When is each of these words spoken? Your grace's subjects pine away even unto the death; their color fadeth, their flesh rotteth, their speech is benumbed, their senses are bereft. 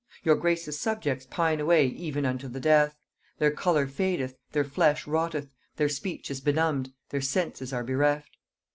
Your 0.23 0.35
grace's 0.35 0.79
subjects 0.79 1.27
pine 1.27 1.59
away 1.59 1.85
even 1.85 2.25
unto 2.25 2.47
the 2.47 2.59
death; 2.59 2.97
their 3.37 3.51
color 3.51 3.85
fadeth, 3.85 4.35
their 4.51 4.63
flesh 4.63 5.05
rotteth, 5.05 5.51
their 5.75 5.89
speech 5.89 6.31
is 6.31 6.41
benumbed, 6.41 6.91
their 7.11 7.21
senses 7.21 7.71
are 7.71 7.83
bereft. 7.83 8.35